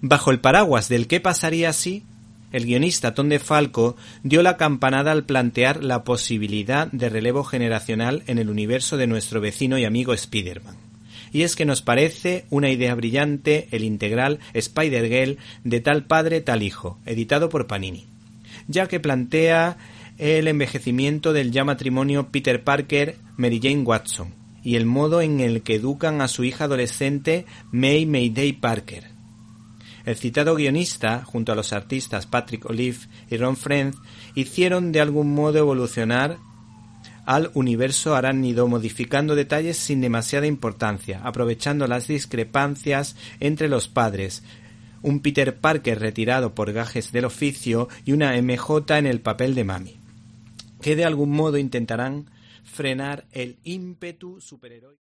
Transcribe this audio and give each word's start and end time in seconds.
Bajo 0.00 0.30
el 0.30 0.38
paraguas 0.38 0.88
del 0.88 1.08
qué 1.08 1.18
pasaría 1.18 1.72
si, 1.72 2.04
el 2.52 2.66
guionista 2.66 3.14
Tom 3.14 3.28
DeFalco 3.28 3.96
dio 4.22 4.42
la 4.42 4.56
campanada 4.56 5.10
al 5.10 5.24
plantear 5.24 5.82
la 5.82 6.04
posibilidad 6.04 6.86
de 6.92 7.08
relevo 7.08 7.42
generacional 7.42 8.22
en 8.28 8.38
el 8.38 8.48
universo 8.48 8.96
de 8.96 9.08
nuestro 9.08 9.40
vecino 9.40 9.76
y 9.76 9.84
amigo 9.84 10.14
Spider-Man. 10.14 10.76
Y 11.32 11.42
es 11.42 11.56
que 11.56 11.66
nos 11.66 11.82
parece 11.82 12.46
una 12.48 12.70
idea 12.70 12.94
brillante 12.94 13.66
el 13.72 13.82
integral 13.82 14.38
Spider-Girl 14.54 15.36
de 15.64 15.80
tal 15.80 16.04
padre 16.06 16.40
tal 16.40 16.62
hijo, 16.62 16.98
editado 17.04 17.48
por 17.48 17.66
Panini, 17.66 18.06
ya 18.68 18.86
que 18.86 19.00
plantea 19.00 19.76
el 20.16 20.46
envejecimiento 20.46 21.32
del 21.32 21.50
ya 21.50 21.64
matrimonio 21.64 22.28
Peter 22.30 22.62
Parker 22.62 23.16
Mary 23.36 23.60
Jane 23.60 23.82
Watson 23.82 24.32
y 24.62 24.76
el 24.76 24.86
modo 24.86 25.20
en 25.22 25.40
el 25.40 25.62
que 25.62 25.74
educan 25.74 26.20
a 26.20 26.28
su 26.28 26.44
hija 26.44 26.64
adolescente 26.64 27.46
May 27.72 28.06
Mayday 28.06 28.52
Parker. 28.52 29.17
El 30.08 30.16
citado 30.16 30.54
guionista, 30.54 31.22
junto 31.22 31.52
a 31.52 31.54
los 31.54 31.74
artistas 31.74 32.24
Patrick 32.24 32.64
Olive 32.64 32.96
y 33.28 33.36
Ron 33.36 33.58
Friend, 33.58 33.94
hicieron 34.34 34.90
de 34.90 35.02
algún 35.02 35.34
modo 35.34 35.58
evolucionar 35.58 36.38
al 37.26 37.50
universo 37.52 38.16
arácnido 38.16 38.66
modificando 38.68 39.34
detalles 39.34 39.76
sin 39.76 40.00
demasiada 40.00 40.46
importancia, 40.46 41.20
aprovechando 41.24 41.86
las 41.86 42.08
discrepancias 42.08 43.16
entre 43.38 43.68
los 43.68 43.88
padres, 43.88 44.42
un 45.02 45.20
Peter 45.20 45.54
Parker 45.54 46.00
retirado 46.00 46.54
por 46.54 46.72
gajes 46.72 47.12
del 47.12 47.26
oficio 47.26 47.90
y 48.06 48.12
una 48.12 48.32
MJ 48.40 48.96
en 48.96 49.06
el 49.06 49.20
papel 49.20 49.54
de 49.54 49.64
Mami, 49.64 49.96
que 50.80 50.96
de 50.96 51.04
algún 51.04 51.32
modo 51.32 51.58
intentarán 51.58 52.30
frenar 52.64 53.26
el 53.32 53.58
ímpetu 53.62 54.40
superheroico. 54.40 55.07